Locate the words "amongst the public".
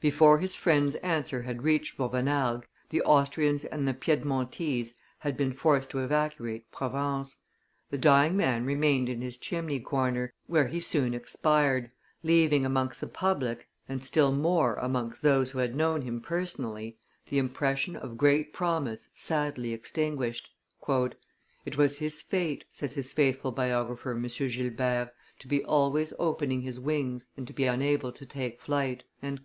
12.64-13.66